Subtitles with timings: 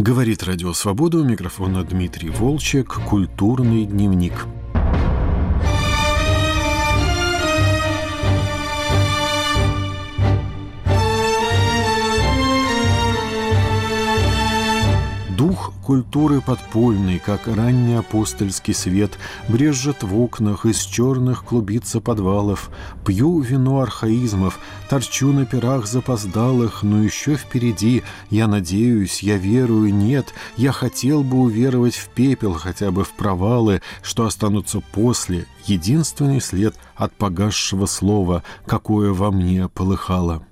[0.00, 4.46] Говорит Радио Свобода, у микрофона Дмитрий Волчек, «Культурный дневник».
[15.90, 19.18] Культуры подпольный, как ранний апостольский свет,
[19.48, 22.70] брежет в окнах, из черных клубится подвалов.
[23.04, 30.32] Пью вино архаизмов, торчу на пирах запоздалых, но еще впереди, я надеюсь, я верую, нет,
[30.56, 36.76] я хотел бы уверовать в пепел, хотя бы в провалы, что останутся после, единственный след
[36.94, 40.46] от погасшего слова, какое во мне полыхало.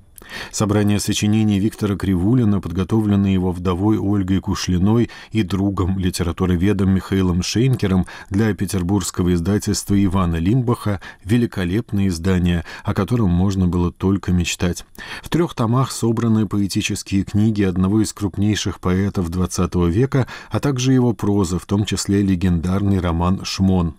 [0.50, 8.54] Собрание сочинений Виктора Кривулина, подготовленное его вдовой Ольгой Кушлиной и другом литературоведом Михаилом Шейнкером для
[8.54, 14.84] петербургского издательства Ивана Лимбаха, великолепное издание, о котором можно было только мечтать.
[15.22, 21.12] В трех томах собраны поэтические книги одного из крупнейших поэтов XX века, а также его
[21.12, 23.94] проза, в том числе легендарный роман «Шмон».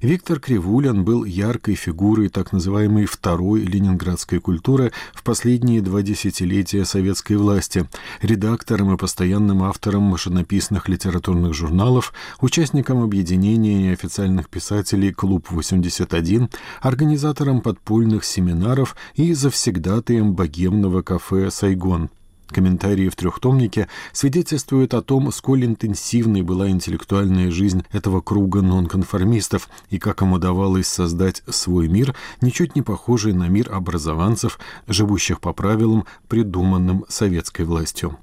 [0.00, 7.36] Виктор Кривулин был яркой фигурой так называемой второй ленинградской культуры в последние два десятилетия советской
[7.36, 7.88] власти,
[8.22, 18.96] редактором и постоянным автором машинописных литературных журналов, участником объединения неофициальных писателей «Клуб-81», организатором подпольных семинаров
[19.14, 22.10] и завсегдатаем богемного кафе «Сайгон».
[22.50, 29.98] Комментарии в трехтомнике свидетельствуют о том, сколь интенсивной была интеллектуальная жизнь этого круга нонконформистов и
[29.98, 36.04] как им удавалось создать свой мир, ничуть не похожий на мир образованцев, живущих по правилам,
[36.28, 38.18] придуманным советской властью.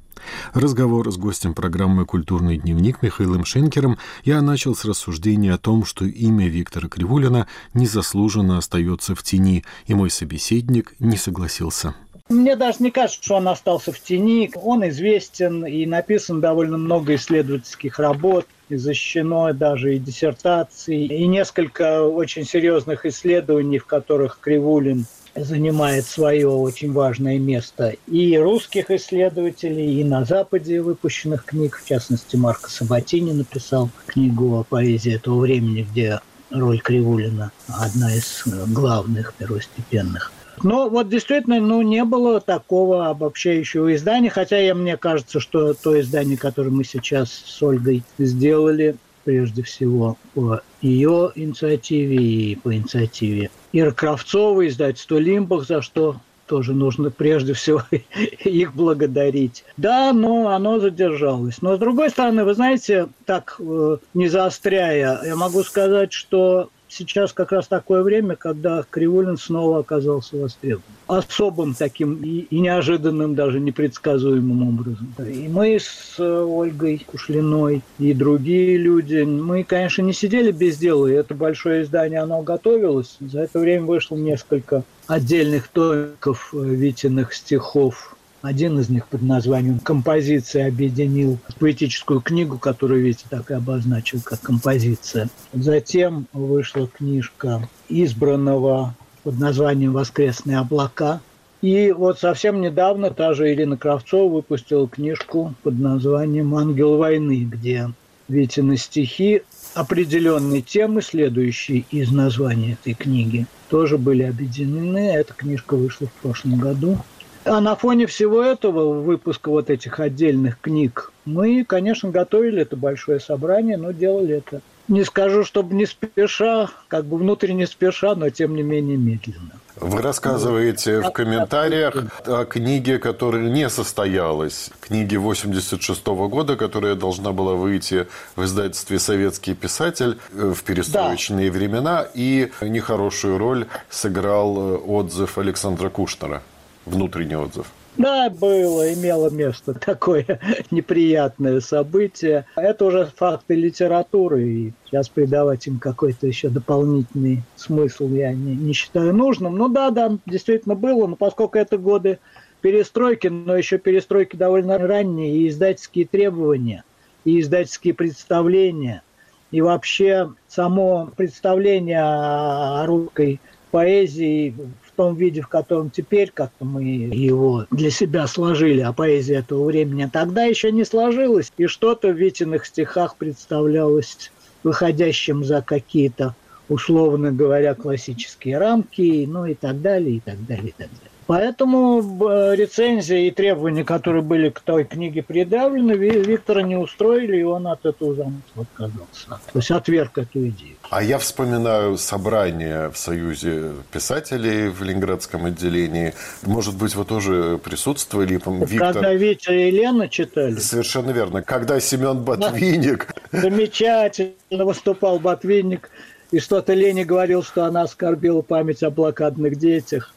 [0.53, 6.05] Разговор с гостем программы «Культурный дневник» Михаилом Шенкером я начал с рассуждения о том, что
[6.05, 11.95] имя Виктора Кривулина незаслуженно остается в тени, и мой собеседник не согласился.
[12.29, 14.51] Мне даже не кажется, что он остался в тени.
[14.55, 22.03] Он известен и написан довольно много исследовательских работ, и защищено даже и диссертации, и несколько
[22.03, 30.03] очень серьезных исследований, в которых Кривулин занимает свое очень важное место и русских исследователей, и
[30.03, 36.19] на Западе выпущенных книг, в частности, Марко Саботини написал книгу о поэзии этого времени, где
[36.49, 40.33] роль Кривулина одна из главных, первостепенных.
[40.63, 45.99] Но вот действительно, ну, не было такого обобщающего издания, хотя я, мне кажется, что то
[45.99, 53.49] издание, которое мы сейчас с Ольгой сделали, прежде всего по ее инициативе и по инициативе
[53.73, 56.15] Ира Кравцова, издательство «Лимбах», за что
[56.47, 59.65] тоже нужно прежде всего их благодарить.
[59.75, 61.61] Да, но оно задержалось.
[61.61, 67.33] Но с другой стороны, вы знаете, так э, не заостряя, я могу сказать, что сейчас
[67.33, 70.83] как раз такое время, когда Кривулин снова оказался востребован.
[71.07, 75.13] Особым таким и, и неожиданным, даже непредсказуемым образом.
[75.19, 81.13] И мы с Ольгой Кушлиной и другие люди, мы, конечно, не сидели без дела, и
[81.13, 83.17] это большое издание, оно готовилось.
[83.19, 90.67] За это время вышло несколько отдельных томиков Витиных стихов один из них под названием «Композиция»
[90.67, 95.29] объединил поэтическую книгу, которую Витя так и обозначил как композиция.
[95.53, 101.21] Затем вышла книжка избранного под названием «Воскресные облака».
[101.61, 107.89] И вот совсем недавно та же Ирина Кравцова выпустила книжку под названием «Ангел войны», где
[108.27, 109.41] Витины стихи
[109.73, 115.11] определенные темы, следующие из названия этой книги, тоже были объединены.
[115.11, 116.97] Эта книжка вышла в прошлом году.
[117.47, 123.19] А на фоне всего этого, выпуска вот этих отдельных книг, мы, конечно, готовили это большое
[123.19, 128.55] собрание, но делали это не скажу, чтобы не спеша, как бы внутренне спеша, но тем
[128.55, 129.51] не менее медленно.
[129.75, 131.93] Вы рассказываете в комментариях
[132.25, 134.71] о книге, которая не состоялась.
[134.79, 141.57] Книге 86 -го года, которая должна была выйти в издательстве «Советский писатель» в перестроечные да.
[141.57, 142.07] времена.
[142.15, 146.41] И нехорошую роль сыграл отзыв Александра Кушнера
[146.89, 147.71] внутренний отзыв.
[147.97, 150.39] Да, было, имело место такое
[150.71, 152.45] неприятное событие.
[152.55, 158.73] Это уже факты литературы, и сейчас придавать им какой-то еще дополнительный смысл я не, не
[158.73, 159.55] считаю нужным.
[159.55, 162.19] Ну да, да, действительно было, но поскольку это годы
[162.61, 166.83] перестройки, но еще перестройки довольно ранние, и издательские требования,
[167.25, 169.01] и издательские представления,
[169.49, 173.39] и вообще само представление о русской
[173.71, 174.53] поэзии
[174.97, 180.09] том виде, в котором теперь как-то мы его для себя сложили, а поэзия этого времени
[180.11, 184.31] тогда еще не сложилась, и что-то в Витиных стихах представлялось
[184.63, 186.35] выходящим за какие-то,
[186.67, 191.16] условно говоря, классические рамки, ну и так далее, и так далее, и так далее.
[191.27, 197.43] Поэтому э, рецензии и требования, которые были к той книге предъявлены, Виктора не устроили, и
[197.43, 199.27] он от этого замысла отказался.
[199.27, 200.77] То есть отверг эту идею.
[200.89, 206.13] А я вспоминаю собрание в Союзе писателей в Ленинградском отделении.
[206.43, 208.33] Может быть, вы тоже присутствовали?
[208.35, 208.93] Виктор...
[208.93, 210.55] Когда Витя и Лена читали.
[210.55, 211.41] Совершенно верно.
[211.41, 213.13] Когда Семен Ботвинник...
[213.33, 215.89] Замечательно выступал Ботвинник.
[216.31, 220.13] И что-то Лене говорил, что она оскорбила память о блокадных детях.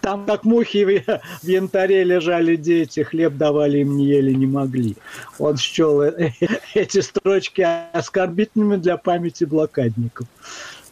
[0.00, 1.04] Там как мухи
[1.42, 4.96] в янтаре лежали дети, хлеб давали им не ели, не могли.
[5.38, 6.32] Он счел э,
[6.74, 10.28] эти строчки оскорбительными для памяти блокадников.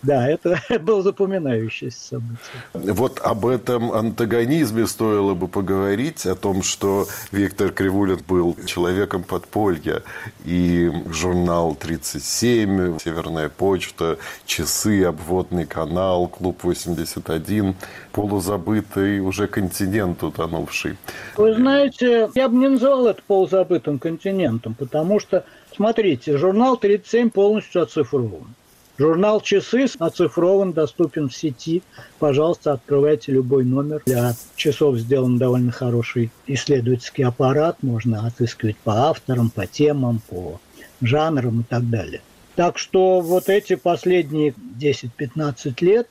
[0.02, 2.92] Да, это было запоминающееся событие.
[2.92, 10.02] Вот об этом антагонизме стоило бы поговорить, о том, что Виктор Кривулин был человеком подполья,
[10.44, 17.74] и журнал «37», «Северная почта», «Часы», «Обводный канал», «Клуб 81»,
[18.12, 20.96] полузабытый уже континент утонувший.
[21.36, 27.82] Вы знаете, я бы не называл это полузабытым континентом, потому что, смотрите, журнал «37» полностью
[27.82, 28.54] оцифрован.
[28.98, 31.82] Журнал «Часы» оцифрован, доступен в сети.
[32.18, 34.02] Пожалуйста, открывайте любой номер.
[34.04, 37.76] Для часов сделан довольно хороший исследовательский аппарат.
[37.82, 40.60] Можно отыскивать по авторам, по темам, по
[41.00, 42.22] жанрам и так далее.
[42.56, 46.08] Так что вот эти последние 10-15 лет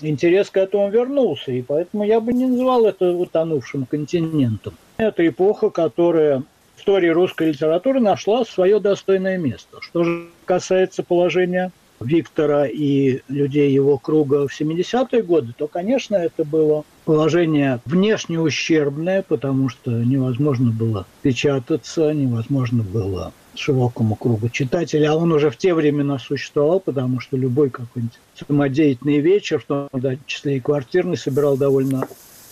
[0.00, 1.52] интерес к этому вернулся.
[1.52, 4.72] И поэтому я бы не называл это утонувшим континентом.
[4.96, 6.42] Это эпоха, которая
[6.76, 9.76] в истории русской литературы нашла свое достойное место.
[9.82, 16.44] Что же касается положения Виктора и людей его круга в 70-е годы, то, конечно, это
[16.44, 25.16] было положение внешне ущербное, потому что невозможно было печататься, невозможно было широкому кругу читателей, а
[25.16, 28.18] он уже в те времена существовал, потому что любой какой-нибудь
[28.48, 29.88] самодеятельный вечер, в том
[30.26, 32.08] числе и квартирный, собирал довольно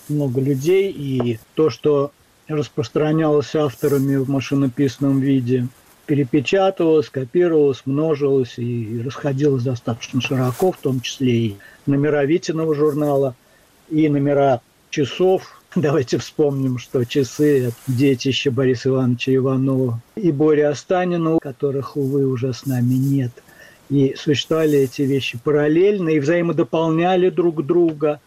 [0.08, 2.12] много людей, и то, что
[2.48, 5.68] распространялось авторами в машинописном виде,
[6.08, 13.34] перепечатывалось, копировалось, множилось и расходилось достаточно широко, в том числе и номера Витиного журнала,
[13.90, 15.60] и номера часов.
[15.74, 22.64] Давайте вспомним, что часы– детище Бориса Ивановича Иванова и Боря Останина, которых, увы, уже с
[22.64, 23.32] нами нет.
[23.90, 28.18] И существовали эти вещи параллельно и взаимодополняли друг друга.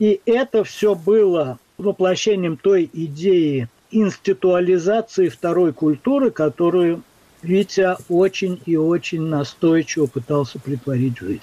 [0.00, 7.02] И это все было воплощением той идеи институализации второй культуры, которую
[7.42, 11.42] Витя очень и очень настойчиво пытался притворить жизнь.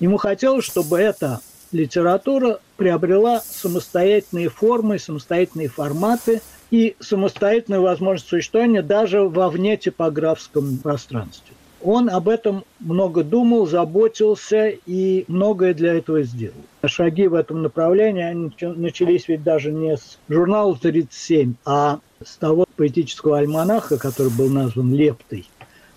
[0.00, 1.40] Ему хотелось, чтобы эта
[1.72, 6.40] литература приобрела самостоятельные формы, самостоятельные форматы
[6.70, 11.54] и самостоятельную возможность существования даже во вне типографском пространстве.
[11.80, 16.56] Он об этом много думал, заботился и многое для этого сделал.
[16.84, 22.66] Шаги в этом направлении они начались ведь даже не с журнала «37», а с того
[22.76, 25.48] поэтического альманаха, который был назван «Лептой»,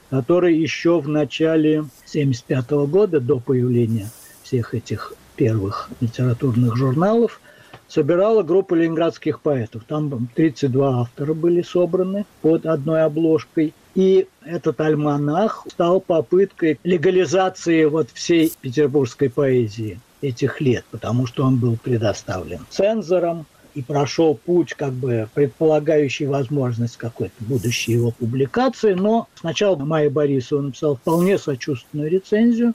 [0.10, 4.10] который еще в начале 1975 года, до появления
[4.44, 7.40] всех этих первых литературных журналов,
[7.88, 9.84] собирала группа ленинградских поэтов.
[9.88, 13.74] Там 32 автора были собраны под одной обложкой.
[13.96, 21.58] И этот альманах стал попыткой легализации вот всей петербургской поэзии этих лет, потому что он
[21.58, 23.46] был предоставлен цензором,
[23.76, 30.62] и прошел путь, как бы предполагающий возможность какой-то будущей его публикации, но сначала Майя Борисова
[30.62, 32.74] написал вполне сочувственную рецензию,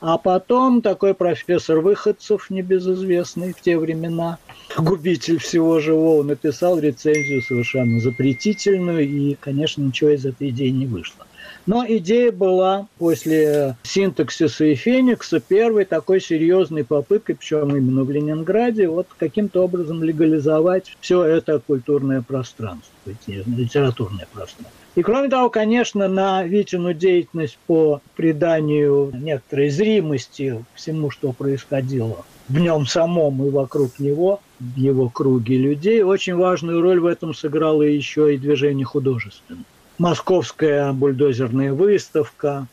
[0.00, 4.38] а потом такой профессор Выходцев, небезызвестный в те времена,
[4.76, 11.24] губитель всего живого, написал рецензию совершенно запретительную, и, конечно, ничего из этой идеи не вышло.
[11.66, 18.88] Но идея была после синтаксиса и феникса первой такой серьезной попыткой, причем именно в Ленинграде,
[18.88, 24.72] вот каким-то образом легализовать все это культурное пространство, литературное пространство.
[24.94, 32.58] И кроме того, конечно, на Витину деятельность по приданию некоторой зримости всему, что происходило в
[32.58, 37.82] нем самом и вокруг него, в его круге людей, очень важную роль в этом сыграло
[37.82, 39.64] еще и движение художественное.
[39.98, 42.66] Московская бульдозерная выставка,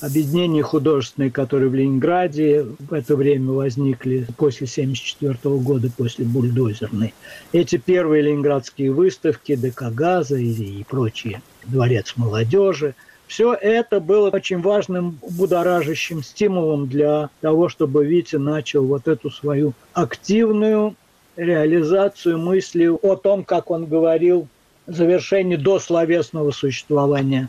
[0.00, 7.14] объединения художественные, которые в Ленинграде в это время возникли после 1974 года, после бульдозерной.
[7.52, 12.94] Эти первые ленинградские выставки, ДК «Газа» и, и прочие, Дворец молодежи,
[13.26, 19.72] все это было очень важным будоражащим стимулом для того, чтобы Витя начал вот эту свою
[19.92, 20.94] активную
[21.36, 24.46] реализацию мысли о том, как он говорил,
[24.86, 27.48] завершение дословесного существования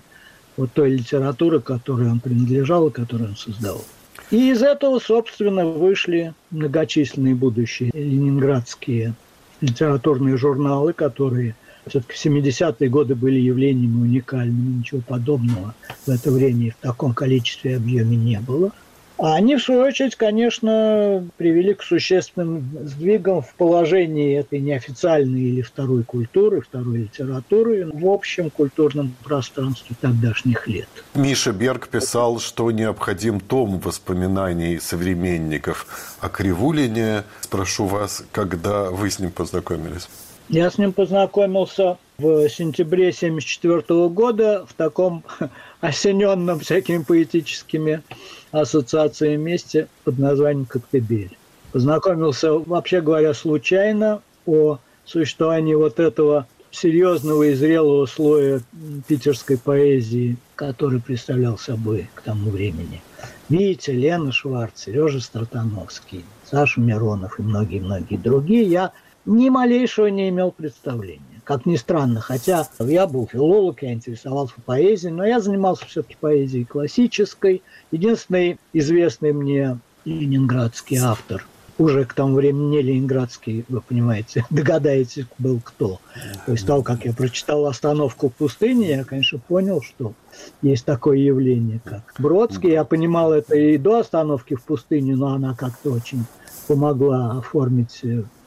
[0.58, 3.84] вот той литературы, которой он принадлежал и которую он создавал.
[4.32, 9.14] И из этого, собственно, вышли многочисленные будущие ленинградские
[9.62, 11.56] литературные журналы, которые
[11.88, 15.76] все-таки в 70-е годы были явлениями уникальными, ничего подобного
[16.06, 18.72] в это время и в таком количестве и объеме не было–
[19.18, 25.62] а они, в свою очередь, конечно, привели к существенным сдвигам в положении этой неофициальной или
[25.62, 30.90] второй культуры, второй литературы в общем культурном пространстве тогдашних лет.
[31.14, 37.24] Миша Берг писал, что необходим том воспоминаний современников о Кривулине.
[37.42, 40.10] Спрошу вас, когда вы с ним познакомились?
[40.50, 45.24] Я с ним познакомился в сентябре 1974 года в таком
[45.82, 48.04] осененном всякими поэтическими
[48.52, 51.36] ассоциациями месте под названием «Коктебель».
[51.72, 58.62] Познакомился, вообще говоря, случайно о существовании вот этого серьезного и зрелого слоя
[59.08, 63.02] питерской поэзии, который представлял собой к тому времени.
[63.50, 68.64] Витя, Лена Шварц, Сережа Стратановский, Саша Миронов и многие-многие другие.
[68.64, 68.92] Я
[69.26, 71.42] ни малейшего не имел представления.
[71.44, 76.66] Как ни странно, хотя я был филолог, я интересовался поэзией, но я занимался все-таки поэзией
[76.66, 77.62] классической.
[77.92, 81.46] Единственный известный мне ленинградский автор,
[81.78, 86.00] уже к тому времени не ленинградский, вы понимаете, догадаетесь, был кто.
[86.46, 90.14] То есть того, как я прочитал «Остановку в пустыне», я, конечно, понял, что
[90.62, 92.72] есть такое явление, как Бродский.
[92.72, 96.26] Я понимал это и до «Остановки в пустыне», но она как-то очень
[96.68, 98.02] помогла оформить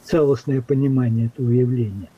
[0.09, 2.09] целостное понимание этого явления.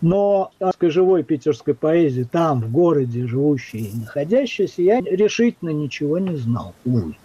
[0.00, 6.74] Но живой питерской поэзии, там, в городе, живущей и находящейся, я решительно ничего не знал,
[6.84, 7.16] увы,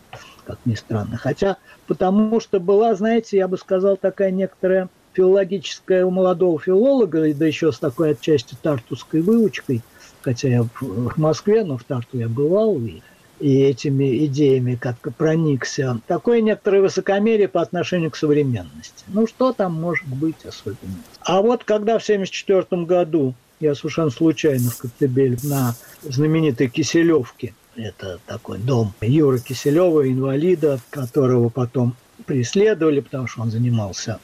[0.45, 1.17] как ни странно.
[1.17, 7.45] Хотя, потому что была, знаете, я бы сказал, такая некоторая филологическая у молодого филолога, да
[7.45, 9.83] еще с такой отчасти тартусской выучкой,
[10.21, 13.01] хотя я в Москве, но в Тарту я бывал, и
[13.43, 15.99] и этими идеями как проникся.
[16.07, 19.03] Такое некоторое высокомерие по отношению к современности.
[19.09, 20.95] Ну, что там может быть особенно?
[21.19, 28.19] А вот когда в 1974 году я совершенно случайно в Коктебеле на знаменитой Киселевке, это
[28.27, 34.19] такой дом Юры Киселева, инвалида, которого потом преследовали, потому что он занимался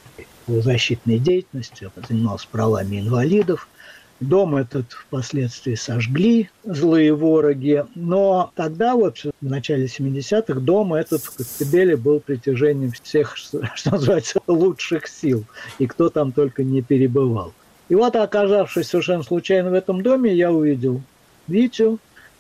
[0.48, 3.68] защитной деятельностью, занимался правами инвалидов–
[4.20, 11.38] Дом этот впоследствии сожгли злые вороги, но тогда вот в начале 70-х дом этот в
[11.38, 15.46] Коктебеле был притяжением всех, что называется, лучших сил,
[15.78, 17.54] и кто там только не перебывал.
[17.88, 21.02] И вот, оказавшись совершенно случайно в этом доме, я увидел
[21.48, 22.00] Витю,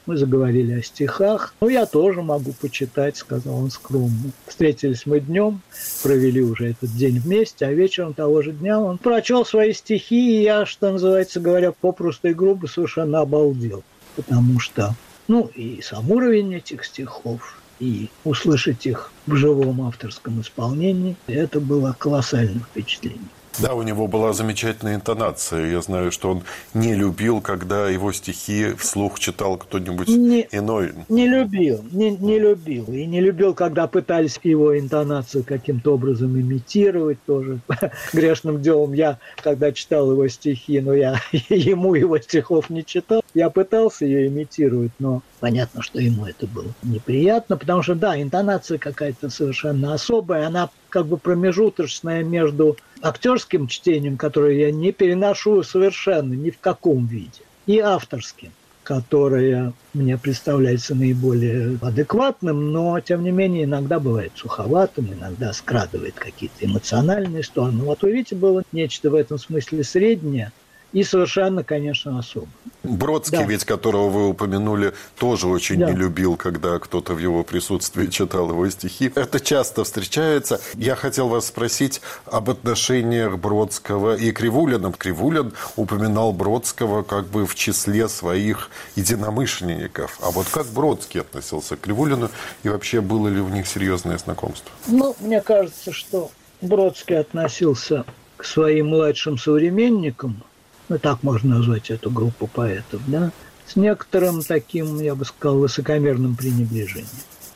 [0.10, 1.54] мы заговорили о стихах.
[1.62, 4.32] Ну, я тоже могу почитать, сказал он скромно.
[4.48, 5.62] Встретились мы днем,
[6.02, 10.42] провели уже этот день вместе, а вечером того же дня он прочел свои стихи, и
[10.42, 13.84] я, что называется говоря, попросту и грубо совершенно обалдел.
[14.16, 14.96] Потому что,
[15.28, 21.96] ну, и сам уровень этих стихов, и услышать их в живом авторском исполнении, это было
[22.00, 23.30] колоссальным впечатлением.
[23.58, 25.72] Да, у него была замечательная интонация.
[25.72, 30.94] Я знаю, что он не любил, когда его стихи вслух читал кто-нибудь не, иной.
[31.10, 32.86] Не любил, не, не любил.
[32.86, 37.60] И не любил, когда пытались его интонацию каким-то образом имитировать тоже.
[38.14, 43.50] Грешным делом я, когда читал его стихи, но я ему его стихов не читал, я
[43.50, 49.30] пытался ее имитировать, но понятно, что ему это было неприятно, потому что, да, интонация какая-то
[49.30, 56.50] совершенно особая, она как бы промежуточная между актерским чтением, которое я не переношу совершенно ни
[56.50, 58.52] в каком виде, и авторским
[58.90, 66.66] которое мне представляется наиболее адекватным, но, тем не менее, иногда бывает суховатым, иногда скрадывает какие-то
[66.66, 67.84] эмоциональные стороны.
[67.84, 70.52] Вот у Вити было нечто в этом смысле среднее–
[70.94, 72.48] и совершенно, конечно, особо.
[72.84, 73.44] Бродский, да.
[73.46, 75.92] ведь которого вы упомянули, тоже очень да.
[75.92, 79.12] не любил, когда кто-то в его присутствии читал его стихи.
[79.16, 80.60] Это часто встречается.
[80.76, 84.92] Я хотел вас спросить об отношениях Бродского и Кривулина.
[84.92, 90.18] Кривулин упоминал Бродского как бы в числе своих единомышленников.
[90.22, 92.30] А вот как Бродский относился к Кривулину
[92.64, 94.72] и вообще было ли у них серьезное знакомство?
[94.88, 96.32] Ну, мне кажется, что
[96.62, 98.06] Бродский относился
[98.38, 100.44] к своим младшим современникам
[100.90, 103.32] ну так можно назвать эту группу поэтов, да,
[103.66, 107.08] с некоторым таким, я бы сказал, высокомерным пренебрежением.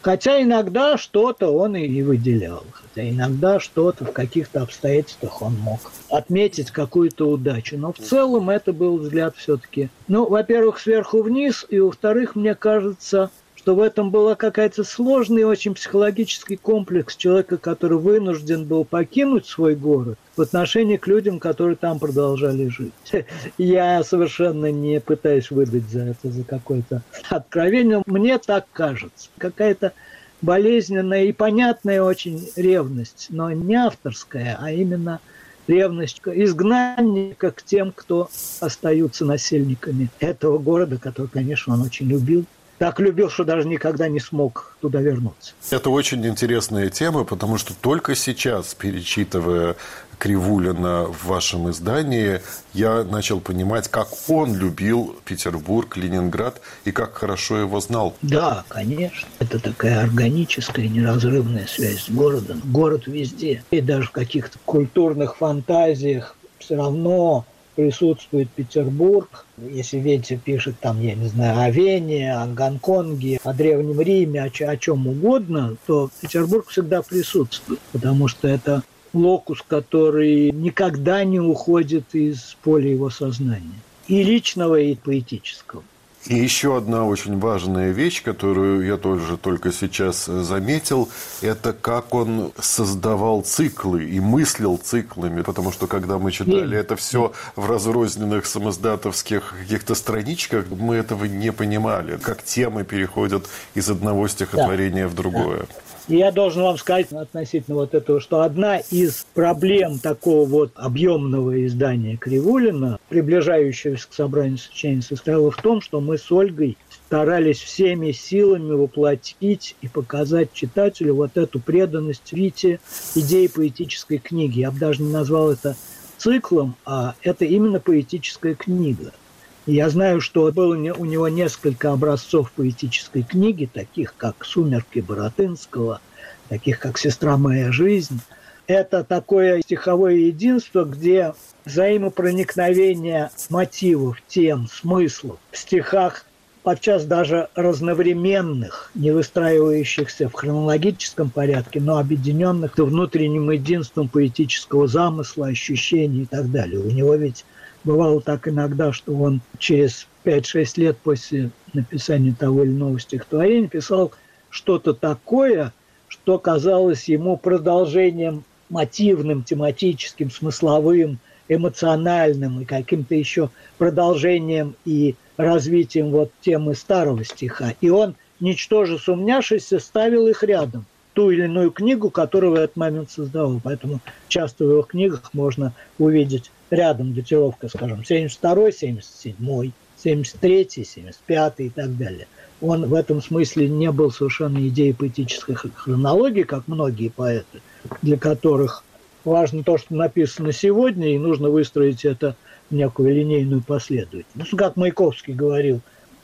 [0.03, 6.71] Хотя иногда что-то он и выделял, хотя иногда что-то в каких-то обстоятельствах он мог отметить
[6.71, 7.77] какую-то удачу.
[7.77, 13.31] Но в целом это был взгляд все-таки, ну, во-первых, сверху вниз, и во-вторых, мне кажется,
[13.63, 19.73] что в этом была какая-то сложный очень психологический комплекс человека, который вынужден был покинуть свой
[19.73, 22.91] город в отношении к людям, которые там продолжали жить.
[23.57, 28.03] Я совершенно не пытаюсь выдать за это за какое-то откровение.
[28.05, 29.29] Мне так кажется.
[29.37, 29.93] Какая-то
[30.41, 35.21] болезненная и понятная очень ревность, но не авторская, а именно
[35.67, 38.29] ревность изгнанника к тем, кто
[38.59, 42.45] остаются насельниками этого города, который, конечно, он очень любил
[42.83, 45.53] так любил, что даже никогда не смог туда вернуться.
[45.71, 49.77] Это очень интересная тема, потому что только сейчас, перечитывая
[50.17, 52.41] Кривулина в вашем издании,
[52.73, 58.17] я начал понимать, как он любил Петербург, Ленинград и как хорошо его знал.
[58.21, 59.29] Да, конечно.
[59.39, 62.61] Это такая органическая, неразрывная связь с городом.
[62.65, 63.63] Город везде.
[63.71, 69.45] И даже в каких-то культурных фантазиях все равно присутствует Петербург.
[69.57, 74.69] Если Венти пишет там, я не знаю, о Вене, о Гонконге, о Древнем Риме, о,
[74.69, 82.13] о чем угодно, то Петербург всегда присутствует, потому что это локус, который никогда не уходит
[82.13, 83.79] из поля его сознания.
[84.07, 85.83] И личного, и поэтического.
[86.25, 91.09] И еще одна очень важная вещь, которую я тоже только сейчас заметил,
[91.41, 97.33] это как он создавал циклы и мыслил циклами, потому что когда мы читали это все
[97.57, 105.03] в разрозненных самоздатовских каких-то страничках, мы этого не понимали, как темы переходят из одного стихотворения
[105.03, 105.09] да.
[105.09, 105.59] в другое.
[105.59, 105.92] Да.
[106.09, 111.65] И я должен вам сказать относительно вот этого, что одна из проблем такого вот объемного
[111.65, 118.11] издания Кривулина, приближающегося к собранию сочинений, состояла в том, что мы с Ольгой старались всеми
[118.11, 122.81] силами воплотить и показать читателю вот эту преданность Вите
[123.15, 124.59] идеи поэтической книги.
[124.59, 125.77] Я бы даже не назвал это
[126.17, 129.13] циклом, а это именно поэтическая книга–
[129.65, 136.01] я знаю, что было у него несколько образцов поэтической книги, таких как «Сумерки» Боротынского,
[136.49, 138.19] таких как «Сестра моя жизнь».
[138.67, 141.33] Это такое стиховое единство, где
[141.65, 146.25] взаимопроникновение мотивов, тем, смыслов в стихах
[146.63, 156.21] подчас даже разновременных, не выстраивающихся в хронологическом порядке, но объединенных внутренним единством поэтического замысла, ощущений
[156.23, 156.79] и так далее.
[156.79, 157.45] У него ведь
[157.83, 164.11] Бывало так иногда, что он через 5-6 лет после написания того или иного стихотворения писал
[164.49, 165.73] что-то такое,
[166.07, 171.19] что казалось ему продолжением мотивным, тематическим, смысловым,
[171.49, 177.73] эмоциональным и каким-то еще продолжением и развитием вот темы старого стиха.
[177.81, 183.11] И он, ничтоже сумняшися, ставил их рядом ту или иную книгу, которую в этот момент
[183.11, 183.59] создавал.
[183.63, 189.71] Поэтому часто в его книгах можно увидеть рядом датировка, скажем, 72-й, 77-й,
[190.03, 192.27] 73-й, 75-й и так далее.
[192.61, 197.61] Он в этом смысле не был совершенно идеей поэтической хронологии, как многие поэты,
[198.01, 198.83] для которых
[199.23, 202.35] важно то, что написано сегодня, и нужно выстроить это
[202.69, 204.51] в некую линейную последовательность.
[204.51, 205.81] Ну, как Маяковский говорил,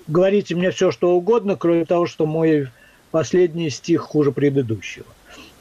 [0.08, 2.70] говорите мне все, что угодно, кроме того, что мой
[3.12, 5.06] последний стих хуже предыдущего.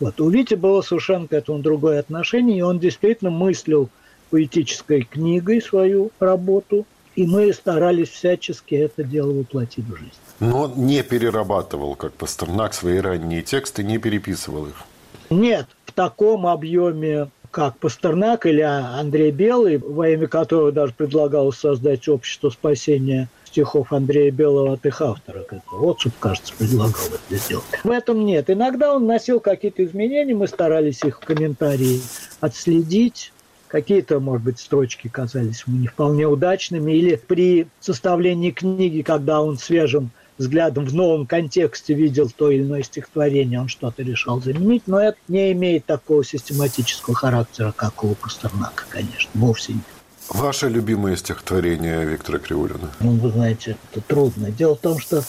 [0.00, 0.20] Вот.
[0.20, 3.90] У Вити было совершенно к этому другое отношение, и он действительно мыслил
[4.30, 6.86] поэтической книгой свою работу,
[7.16, 10.12] и мы старались всячески это дело воплотить в жизнь.
[10.40, 14.84] Но не перерабатывал, как Пастернак, свои ранние тексты, не переписывал их?
[15.30, 22.08] Нет, в таком объеме, как Пастернак или Андрей Белый, во имя которого даже предлагалось создать
[22.08, 25.44] общество спасения стихов Андрея Белого от их автора.
[25.72, 27.64] Вот, что кажется, предлагал это сделать.
[27.82, 28.50] В этом нет.
[28.50, 32.00] Иногда он носил какие-то изменения, мы старались их в комментарии
[32.40, 33.32] отследить,
[33.68, 36.92] Какие-то, может быть, строчки казались ему не вполне удачными.
[36.92, 42.82] Или при составлении книги, когда он свежим взглядом в новом контексте видел то или иное
[42.82, 48.84] стихотворение, он что-то решал заменить, но это не имеет такого систематического характера, как у Пастернака,
[48.88, 49.82] конечно, вовсе нет.
[50.28, 52.90] Ваше любимое стихотворение Виктора Кривулина?
[53.00, 54.50] Ну, вы знаете, это трудно.
[54.50, 55.24] Дело в том, что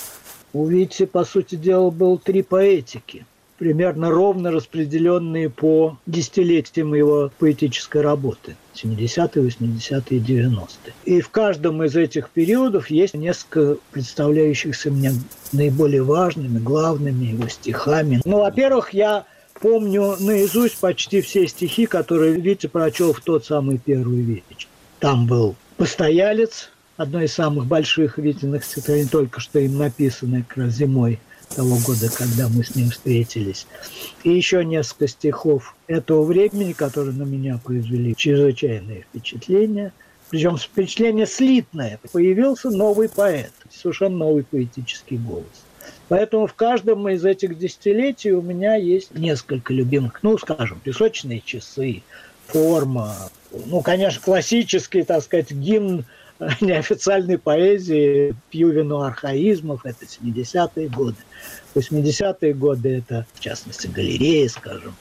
[0.54, 3.26] у Вити, по сути дела, было три поэтики
[3.60, 8.56] примерно ровно распределенные по десятилетиям его поэтической работы.
[8.74, 10.94] 70-е, 80-е, 90-е.
[11.04, 15.12] И в каждом из этих периодов есть несколько представляющихся мне
[15.52, 18.22] наиболее важными, главными его стихами.
[18.24, 19.26] Ну, во-первых, я
[19.60, 24.70] помню наизусть почти все стихи, которые Витя прочел в тот самый первый вечер.
[25.00, 30.74] Там был «Постоялец», одно из самых больших Витиных стихотворений, только что им написанное как раз
[30.76, 31.20] зимой
[31.56, 33.68] того года, когда мы с ним встретились.
[34.24, 39.92] И еще несколько стихов этого времени, которые на меня произвели чрезвычайное впечатление.
[40.30, 42.00] Причем впечатление слитное.
[42.12, 45.66] Появился новый поэт, совершенно новый поэтический голос.
[46.08, 52.04] Поэтому в каждом из этих десятилетий у меня есть несколько любимых, ну, скажем, песочные часы,
[52.48, 53.16] форма,
[53.66, 56.06] ну, конечно, классический, так сказать, гимн
[56.62, 61.18] неофициальной поэзии, пью вино архаизмов, это 70-е годы.
[61.76, 64.96] 80-е годы это, в частности, галерея, скажем.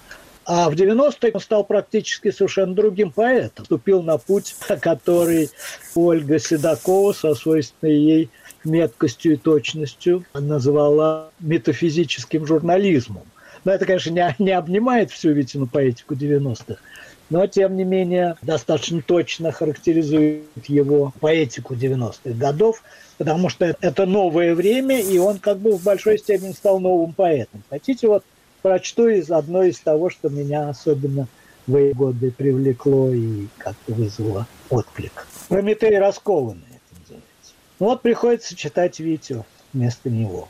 [0.45, 3.65] А в 90-е он стал практически совершенно другим поэтом.
[3.65, 5.51] Вступил на путь, который
[5.95, 8.31] Ольга Седокова со свойственной ей
[8.65, 13.25] меткостью и точностью назвала метафизическим журнализмом.
[13.65, 16.81] Но это, конечно, не, не обнимает всю Витину поэтику 90-х,
[17.31, 22.83] но, тем не менее, достаточно точно характеризует его поэтику 90-х годов,
[23.19, 27.63] потому что это новое время, и он как бы в большой степени стал новым поэтом.
[27.69, 28.25] Хотите, вот
[28.63, 31.29] прочту из одной из того, что меня особенно
[31.67, 35.27] в эти годы привлекло и как-то вызвало отклик.
[35.49, 37.53] «Прометей раскованный» это называется.
[37.79, 40.49] Вот приходится читать Витю вместо него.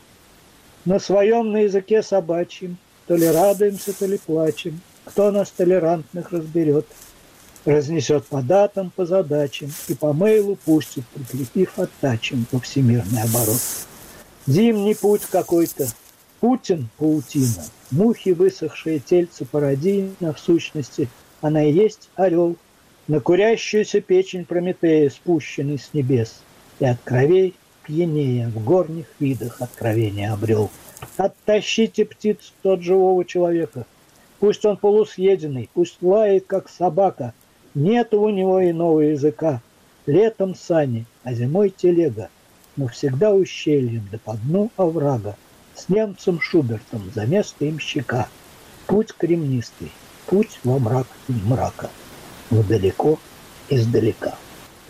[0.84, 4.80] На своем на языке собачьем то ли радуемся, то ли плачем.
[5.08, 6.86] Кто нас толерантных разберет?
[7.64, 13.60] Разнесет по датам, по задачам и по мейлу пустит, прикрепив оттачем по всемирный оборот.
[14.46, 15.88] Зимний путь какой-то,
[16.40, 21.08] Путин– паутина, мухи высохшие тельце пародийно, в сущности,
[21.40, 22.56] она и есть орел,
[23.08, 26.42] на курящуюся печень Прометея, спущенный с небес,
[26.80, 30.70] и от кровей пьянее в горних видах откровения обрел.
[31.16, 33.86] Оттащите птиц от живого человека–
[34.40, 37.34] Пусть он полусъеденный, пусть лает, как собака.
[37.74, 39.60] Нет у него иного языка.
[40.06, 42.28] Летом сани, а зимой телега.
[42.76, 45.36] Но всегда ущельем, да по дну оврага.
[45.74, 48.28] С немцем Шубертом за место им щека.
[48.86, 49.92] Путь кремнистый,
[50.26, 51.90] путь во мрак и мрака.
[52.50, 53.18] Но далеко
[53.68, 54.36] издалека.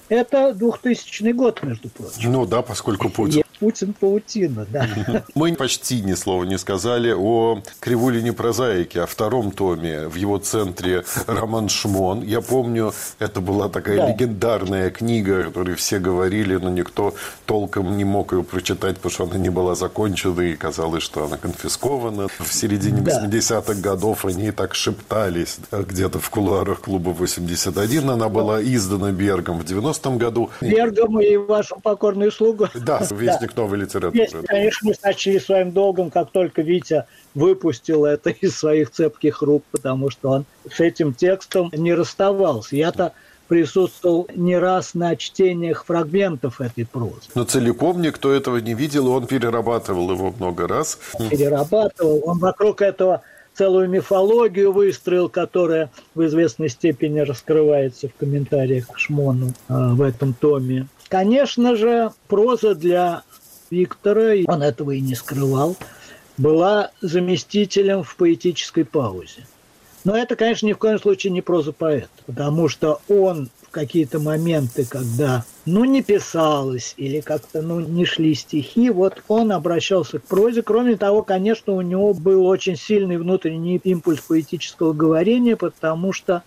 [0.09, 2.33] Это 2000 год, между прочим.
[2.33, 3.43] Ну да, поскольку Путин.
[3.61, 4.88] Путин паутина, да.
[5.35, 10.09] Мы почти ни слова не сказали о Кривулине прозаике, о втором томе.
[10.09, 12.23] В его центре роман Шмон.
[12.23, 14.12] Я помню, это была такая да.
[14.12, 17.14] легендарная книга, о которой все говорили, но никто
[17.47, 21.37] толком не мог ее прочитать, потому что она не была закончена, и казалось, что она
[21.37, 22.29] конфискована.
[22.38, 23.27] В середине да.
[23.27, 28.11] 80-х годов они так шептались где-то в кулуарах клуба 81.
[28.11, 30.51] Она была издана Бергом в 90-м году.
[30.61, 32.68] Бергом и вашу покорную слугу.
[32.75, 34.23] Да, вестник к новой литературе.
[34.23, 39.65] Есть, конечно, мы сочли своим долгом, как только Витя выпустил это из своих цепких рук,
[39.71, 42.77] потому что он с этим текстом не расставался.
[42.77, 43.13] Я-то
[43.49, 47.31] присутствовал не раз на чтениях фрагментов этой прозы.
[47.35, 50.99] Но целиком никто этого не видел, он перерабатывал его много раз.
[51.31, 52.23] Перерабатывал.
[52.25, 53.23] Он вокруг этого
[53.55, 60.33] целую мифологию выстроил, которая в известной степени раскрывается в комментариях к Шмону э, в этом
[60.33, 60.87] томе.
[61.09, 63.23] Конечно же, проза для
[63.70, 65.76] Виктора, он этого и не скрывал,
[66.37, 69.46] была заместителем в поэтической паузе.
[70.04, 74.20] Но это, конечно, ни в коем случае не проза поэта, потому что он в какие-то
[74.20, 80.24] моменты, когда ну не писалось или как-то ну не шли стихи, вот он обращался к
[80.24, 80.62] прозе.
[80.62, 86.42] Кроме того, конечно, у него был очень сильный внутренний импульс поэтического говорения, потому что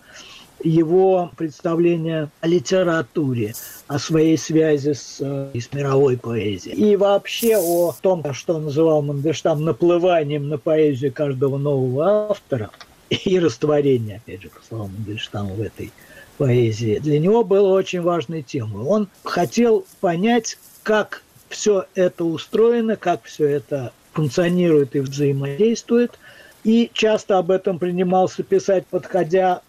[0.62, 3.54] его представление о литературе,
[3.88, 6.92] о своей связи с, э, с мировой поэзией.
[6.92, 12.70] И вообще о том, что называл Мандельштам наплыванием на поэзию каждого нового автора
[13.10, 15.92] и растворение, опять же, по словам Мандельштама, в этой
[16.38, 16.98] поэзии.
[16.98, 18.84] Для него было очень важной темой.
[18.84, 26.18] Он хотел понять, как все это устроено, как все это функционирует и взаимодействует.
[26.64, 29.62] И часто об этом принимался писать, подходя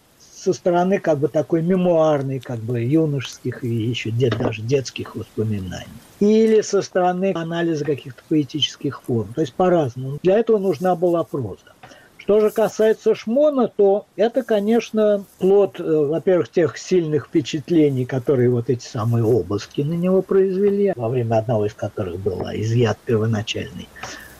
[0.44, 5.86] со стороны как бы такой мемуарной, как бы юношеских и еще дет, даже детских воспоминаний.
[6.20, 9.32] Или со стороны анализа каких-то поэтических форм.
[9.34, 10.18] То есть по-разному.
[10.22, 11.72] Для этого нужна была проза.
[12.18, 18.70] Что же касается Шмона, то это, конечно, плод, э, во-первых, тех сильных впечатлений, которые вот
[18.70, 23.88] эти самые обыски на него произвели, во время одного из которых был изъят первоначальный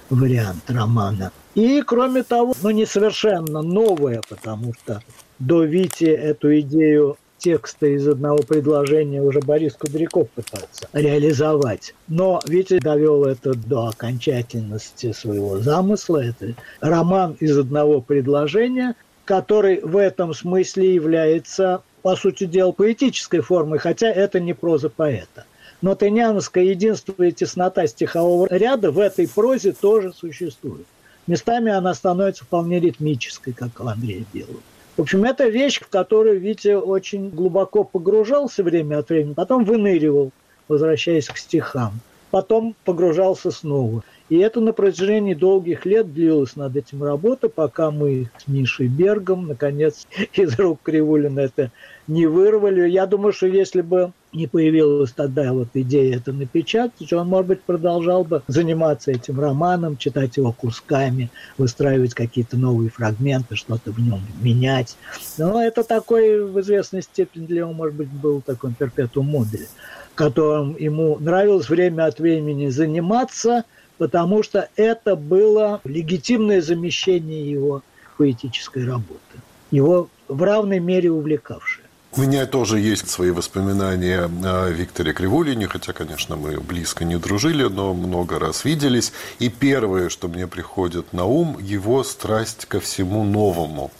[0.08, 1.30] вариант романа.
[1.54, 5.02] И, кроме того, ну, не совершенно новое, потому что
[5.38, 11.94] до Вити эту идею текста из одного предложения уже Борис Кудряков пытался реализовать.
[12.08, 16.24] Но Витя довел это до окончательности своего замысла.
[16.24, 18.94] Это роман из одного предложения,
[19.26, 25.44] который в этом смысле является, по сути дела, поэтической формой, хотя это не проза поэта.
[25.82, 30.86] Но Тыняновское единство и теснота стихового ряда в этой прозе тоже существует.
[31.26, 34.60] Местами она становится вполне ритмической, как у Андрея Белого.
[34.96, 40.30] В общем, это вещь, в которую Витя очень глубоко погружался время от времени, потом выныривал,
[40.68, 41.94] возвращаясь к стихам.
[42.30, 44.02] Потом погружался снова.
[44.28, 49.48] И это на протяжении долгих лет длилась над этим работа, пока мы с Мишей Бергом,
[49.48, 51.70] наконец, из рук Кривулина это
[52.06, 52.88] не вырвали.
[52.88, 57.62] Я думаю, что если бы не появилась тогда вот идея это напечатать, он, может быть,
[57.62, 64.20] продолжал бы заниматься этим романом, читать его кусками, выстраивать какие-то новые фрагменты, что-то в нем
[64.40, 64.96] менять.
[65.38, 69.68] Но это такой, в известной степени для него, может быть, был такой перпетум мобили,
[70.14, 73.64] которым ему нравилось время от времени заниматься,
[73.98, 77.82] потому что это было легитимное замещение его
[78.18, 79.38] поэтической работы,
[79.70, 81.83] его в равной мере увлекавшее.
[82.16, 87.64] У меня тоже есть свои воспоминания о Викторе Кривулине, хотя, конечно, мы близко не дружили,
[87.64, 89.12] но много раз виделись.
[89.40, 93.90] И первое, что мне приходит на ум, его страсть ко всему новому.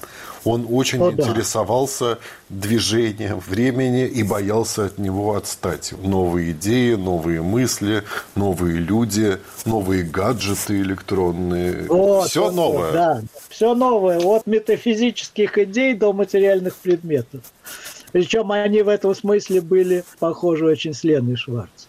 [0.45, 2.05] Он очень О, интересовался
[2.51, 2.69] да.
[2.69, 5.93] движением времени и боялся от него отстать.
[6.01, 8.05] Новые идеи, новые мысли,
[8.37, 11.87] новые люди, новые гаджеты электронные.
[11.89, 12.93] Вот, все вот, новое.
[12.93, 14.21] Да, все новое.
[14.21, 17.41] От метафизических идей до материальных предметов.
[18.15, 21.87] Причем они в этом смысле были похожи очень с Леной Шварц.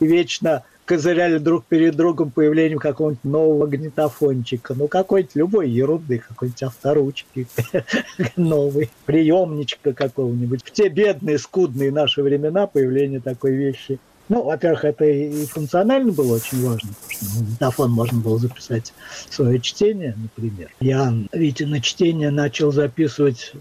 [0.00, 4.74] И вечно козыряли друг перед другом появлением какого-нибудь нового магнитофончика.
[4.74, 7.46] Ну, какой-нибудь любой ерунды, какой-нибудь авторучки
[8.36, 10.64] новый, приемничка какого-нибудь.
[10.64, 16.34] В те бедные, скудные наши времена появление такой вещи ну, во-первых, это и функционально было
[16.36, 18.92] очень важно, потому что магнитофон можно было записать
[19.30, 20.70] свое чтение, например.
[20.80, 23.54] Я, видите, на чтение начал записывать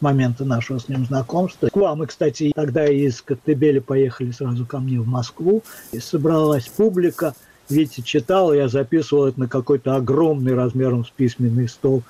[0.00, 1.68] момента нашего с ним знакомства.
[1.74, 7.34] А мы, кстати, тогда из Коктебеля поехали сразу ко мне в Москву, и собралась публика.
[7.68, 12.02] Витя читал, я записывал это на какой-то огромный размером с письменный стол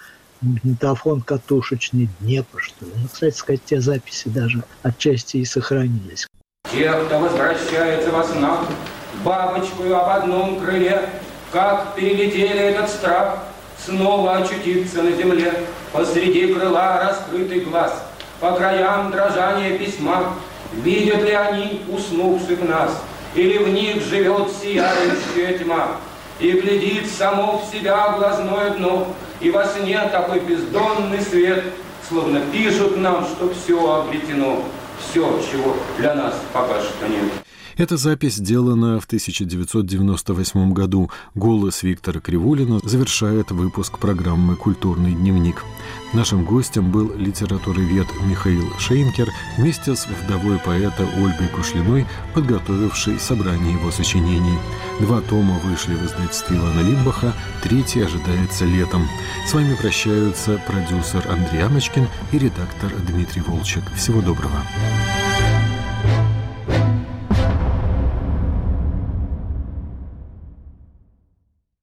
[0.42, 2.92] магнитофон катушечный Днепр, что ли.
[2.94, 6.26] Ну, кстати сказать, те записи даже отчасти и сохранились.
[6.70, 8.66] Те, кто возвращается во снах,
[9.24, 11.08] бабочкою об одном крыле,
[11.52, 13.45] как перелетели этот страх,
[13.86, 15.52] снова очутиться на земле,
[15.92, 18.02] посреди крыла раскрытый глаз,
[18.40, 20.34] по краям дрожания письма,
[20.74, 23.00] видят ли они уснувших нас,
[23.34, 25.92] или в них живет сияющая тьма,
[26.40, 29.06] и глядит само в себя глазное дно,
[29.40, 31.64] и во сне такой бездонный свет,
[32.08, 34.62] словно пишут нам, что все обретено,
[35.00, 37.45] все, чего для нас пока что нет.
[37.76, 41.10] Эта запись сделана в 1998 году.
[41.34, 45.62] Голос Виктора Кривулина завершает выпуск программы «Культурный дневник».
[46.14, 53.90] Нашим гостем был литературовед Михаил Шейнкер вместе с вдовой поэта Ольгой Кушлиной, подготовившей собрание его
[53.90, 54.58] сочинений.
[55.00, 59.06] Два тома вышли в издательстве Ивана Лимбаха, третий ожидается летом.
[59.46, 63.84] С вами прощаются продюсер Андрей Амочкин и редактор Дмитрий Волчек.
[63.94, 64.62] Всего доброго.